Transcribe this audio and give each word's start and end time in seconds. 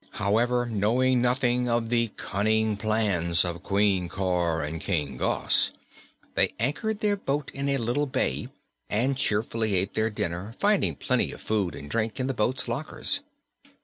However, 0.13 0.65
knowing 0.65 1.21
nothing 1.21 1.69
of 1.69 1.89
the 1.89 2.07
cunning 2.17 2.75
plans 2.75 3.45
of 3.45 3.61
Queen 3.61 4.09
Cor 4.09 4.63
and 4.63 4.81
King 4.81 5.15
Gos, 5.15 5.69
they 6.33 6.55
anchored 6.59 7.01
their 7.01 7.15
boat 7.15 7.51
in 7.53 7.69
a 7.69 7.77
little 7.77 8.07
bay 8.07 8.47
and 8.89 9.15
cheerfully 9.15 9.75
ate 9.75 9.93
their 9.93 10.09
dinner, 10.09 10.55
finding 10.57 10.95
plenty 10.95 11.31
of 11.31 11.39
food 11.39 11.75
and 11.75 11.87
drink 11.87 12.19
in 12.19 12.25
the 12.25 12.33
boat's 12.33 12.67
lockers. 12.67 13.19